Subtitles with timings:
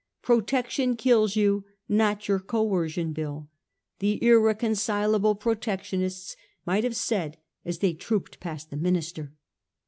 [0.33, 3.51] 'Protection kills you; not your Coer cion Bill,'
[3.99, 6.35] the irreconcilable Protectionists
[6.65, 9.33] might have said as they trooped past the minister.